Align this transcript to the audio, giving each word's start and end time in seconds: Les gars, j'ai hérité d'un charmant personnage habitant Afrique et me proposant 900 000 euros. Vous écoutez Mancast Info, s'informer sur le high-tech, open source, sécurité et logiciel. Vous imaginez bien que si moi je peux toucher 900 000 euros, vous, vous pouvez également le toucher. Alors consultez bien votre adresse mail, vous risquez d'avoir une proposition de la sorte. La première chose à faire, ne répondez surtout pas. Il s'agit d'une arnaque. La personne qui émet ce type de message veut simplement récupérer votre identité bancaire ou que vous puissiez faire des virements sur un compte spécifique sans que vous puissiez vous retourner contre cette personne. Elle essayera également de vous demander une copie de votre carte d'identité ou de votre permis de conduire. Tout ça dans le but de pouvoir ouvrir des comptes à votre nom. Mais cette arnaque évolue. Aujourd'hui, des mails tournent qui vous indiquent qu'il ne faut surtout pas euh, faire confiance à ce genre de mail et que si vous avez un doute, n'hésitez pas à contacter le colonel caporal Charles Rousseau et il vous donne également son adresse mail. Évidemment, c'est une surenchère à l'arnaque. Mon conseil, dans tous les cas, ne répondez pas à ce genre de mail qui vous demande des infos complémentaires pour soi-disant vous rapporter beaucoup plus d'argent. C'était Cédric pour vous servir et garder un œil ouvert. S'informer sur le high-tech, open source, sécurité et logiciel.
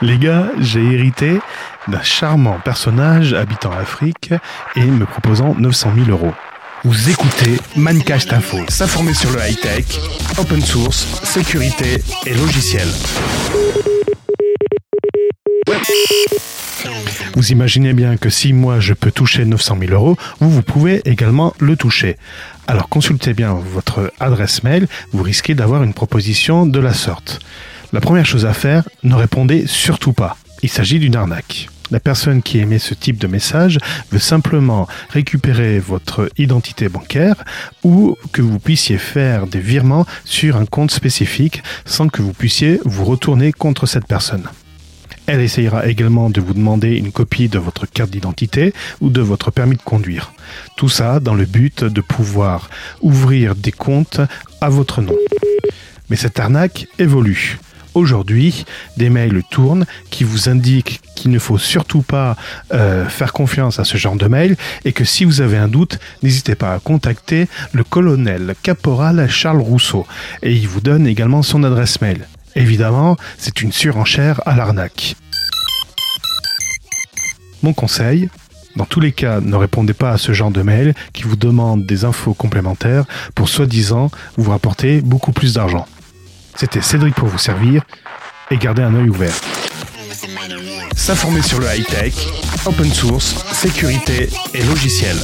Les 0.00 0.18
gars, 0.18 0.50
j'ai 0.58 0.82
hérité 0.82 1.38
d'un 1.88 2.02
charmant 2.02 2.58
personnage 2.64 3.34
habitant 3.34 3.72
Afrique 3.72 4.32
et 4.74 4.84
me 4.84 5.06
proposant 5.06 5.54
900 5.54 5.92
000 6.06 6.10
euros. 6.10 6.34
Vous 6.84 7.08
écoutez 7.08 7.58
Mancast 7.76 8.32
Info, 8.32 8.58
s'informer 8.68 9.14
sur 9.14 9.30
le 9.30 9.38
high-tech, 9.38 9.84
open 10.38 10.60
source, 10.60 11.06
sécurité 11.22 12.02
et 12.26 12.34
logiciel. 12.34 12.88
Vous 17.34 17.52
imaginez 17.52 17.92
bien 17.92 18.16
que 18.16 18.30
si 18.30 18.52
moi 18.52 18.80
je 18.80 18.94
peux 18.94 19.12
toucher 19.12 19.44
900 19.44 19.76
000 19.80 19.92
euros, 19.92 20.16
vous, 20.40 20.50
vous 20.50 20.62
pouvez 20.62 21.02
également 21.08 21.54
le 21.60 21.76
toucher. 21.76 22.16
Alors 22.66 22.88
consultez 22.88 23.34
bien 23.34 23.54
votre 23.54 24.12
adresse 24.20 24.62
mail, 24.64 24.88
vous 25.12 25.22
risquez 25.22 25.54
d'avoir 25.54 25.82
une 25.84 25.94
proposition 25.94 26.66
de 26.66 26.80
la 26.80 26.92
sorte. 26.94 27.40
La 27.92 28.00
première 28.00 28.24
chose 28.24 28.46
à 28.46 28.54
faire, 28.54 28.88
ne 29.02 29.14
répondez 29.14 29.66
surtout 29.66 30.14
pas. 30.14 30.38
Il 30.62 30.70
s'agit 30.70 30.98
d'une 30.98 31.14
arnaque. 31.16 31.68
La 31.90 32.00
personne 32.00 32.42
qui 32.42 32.58
émet 32.58 32.78
ce 32.78 32.94
type 32.94 33.18
de 33.18 33.26
message 33.26 33.78
veut 34.10 34.18
simplement 34.18 34.88
récupérer 35.10 35.78
votre 35.78 36.30
identité 36.38 36.88
bancaire 36.88 37.44
ou 37.84 38.16
que 38.32 38.40
vous 38.40 38.58
puissiez 38.58 38.96
faire 38.96 39.46
des 39.46 39.60
virements 39.60 40.06
sur 40.24 40.56
un 40.56 40.64
compte 40.64 40.90
spécifique 40.90 41.62
sans 41.84 42.08
que 42.08 42.22
vous 42.22 42.32
puissiez 42.32 42.80
vous 42.86 43.04
retourner 43.04 43.52
contre 43.52 43.84
cette 43.84 44.06
personne. 44.06 44.48
Elle 45.26 45.42
essayera 45.42 45.86
également 45.86 46.30
de 46.30 46.40
vous 46.40 46.54
demander 46.54 46.96
une 46.96 47.12
copie 47.12 47.50
de 47.50 47.58
votre 47.58 47.84
carte 47.84 48.10
d'identité 48.10 48.72
ou 49.02 49.10
de 49.10 49.20
votre 49.20 49.50
permis 49.50 49.76
de 49.76 49.82
conduire. 49.82 50.32
Tout 50.78 50.88
ça 50.88 51.20
dans 51.20 51.34
le 51.34 51.44
but 51.44 51.84
de 51.84 52.00
pouvoir 52.00 52.70
ouvrir 53.02 53.54
des 53.54 53.70
comptes 53.70 54.22
à 54.62 54.70
votre 54.70 55.02
nom. 55.02 55.16
Mais 56.08 56.16
cette 56.16 56.40
arnaque 56.40 56.86
évolue. 56.98 57.58
Aujourd'hui, 57.94 58.64
des 58.96 59.10
mails 59.10 59.42
tournent 59.50 59.86
qui 60.10 60.24
vous 60.24 60.48
indiquent 60.48 61.00
qu'il 61.14 61.30
ne 61.30 61.38
faut 61.38 61.58
surtout 61.58 62.02
pas 62.02 62.36
euh, 62.72 63.06
faire 63.06 63.32
confiance 63.32 63.78
à 63.78 63.84
ce 63.84 63.96
genre 63.96 64.16
de 64.16 64.26
mail 64.26 64.56
et 64.84 64.92
que 64.92 65.04
si 65.04 65.24
vous 65.24 65.40
avez 65.40 65.58
un 65.58 65.68
doute, 65.68 65.98
n'hésitez 66.22 66.54
pas 66.54 66.74
à 66.74 66.78
contacter 66.78 67.48
le 67.72 67.84
colonel 67.84 68.54
caporal 68.62 69.28
Charles 69.28 69.60
Rousseau 69.60 70.06
et 70.42 70.52
il 70.52 70.68
vous 70.68 70.80
donne 70.80 71.06
également 71.06 71.42
son 71.42 71.64
adresse 71.64 72.00
mail. 72.00 72.26
Évidemment, 72.54 73.16
c'est 73.38 73.62
une 73.62 73.72
surenchère 73.72 74.40
à 74.46 74.56
l'arnaque. 74.56 75.16
Mon 77.62 77.72
conseil, 77.72 78.28
dans 78.76 78.86
tous 78.86 79.00
les 79.00 79.12
cas, 79.12 79.40
ne 79.40 79.54
répondez 79.54 79.92
pas 79.92 80.12
à 80.12 80.18
ce 80.18 80.32
genre 80.32 80.50
de 80.50 80.62
mail 80.62 80.94
qui 81.12 81.24
vous 81.24 81.36
demande 81.36 81.86
des 81.86 82.04
infos 82.04 82.34
complémentaires 82.34 83.04
pour 83.34 83.48
soi-disant 83.48 84.10
vous 84.36 84.50
rapporter 84.50 85.00
beaucoup 85.02 85.32
plus 85.32 85.54
d'argent. 85.54 85.86
C'était 86.56 86.80
Cédric 86.80 87.14
pour 87.14 87.28
vous 87.28 87.38
servir 87.38 87.82
et 88.50 88.56
garder 88.56 88.82
un 88.82 88.94
œil 88.94 89.08
ouvert. 89.08 89.34
S'informer 90.96 91.42
sur 91.42 91.58
le 91.58 91.66
high-tech, 91.66 92.14
open 92.66 92.92
source, 92.92 93.44
sécurité 93.52 94.28
et 94.54 94.62
logiciel. 94.62 95.16